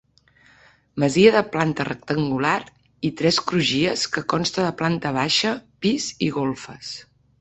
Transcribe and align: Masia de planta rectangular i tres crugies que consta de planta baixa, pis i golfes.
Masia 1.01 1.33
de 1.35 1.43
planta 1.55 1.85
rectangular 1.89 2.55
i 3.09 3.11
tres 3.21 3.39
crugies 3.51 4.07
que 4.15 4.25
consta 4.35 4.65
de 4.69 4.73
planta 4.81 5.13
baixa, 5.19 5.53
pis 5.85 6.09
i 6.29 6.33
golfes. 6.41 6.95